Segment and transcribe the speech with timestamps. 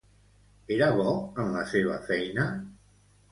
[0.75, 1.11] Era bo
[1.43, 2.47] en la seva feina?